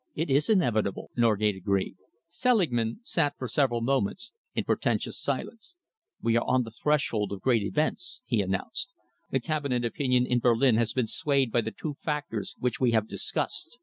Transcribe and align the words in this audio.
"It 0.15 0.31
is 0.31 0.49
inevitable," 0.49 1.11
Norgate 1.15 1.55
agreed. 1.57 1.95
Selingman 2.27 3.01
sat 3.03 3.37
for 3.37 3.47
several 3.47 3.81
moments 3.81 4.31
in 4.55 4.63
portentous 4.63 5.19
silence. 5.21 5.75
"We 6.23 6.35
are 6.37 6.43
on 6.43 6.63
the 6.63 6.71
threshold 6.71 7.31
of 7.31 7.41
great 7.43 7.61
events," 7.61 8.23
he 8.25 8.41
announced. 8.41 8.89
"The 9.29 9.39
Cabinet 9.39 9.85
opinion 9.85 10.25
in 10.25 10.39
Berlin 10.39 10.75
has 10.77 10.91
been 10.93 11.05
swayed 11.05 11.51
by 11.51 11.61
the 11.61 11.69
two 11.79 11.93
factors 11.93 12.55
which 12.57 12.79
we 12.79 12.93
have 12.93 13.07
discussed. 13.07 13.77